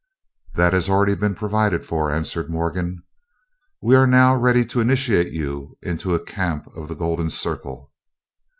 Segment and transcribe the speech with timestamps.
[0.55, 3.03] "That has already been provided for," answered Morgan.
[3.83, 7.91] "We are now ready to initiate you into a camp of the Golden Circle."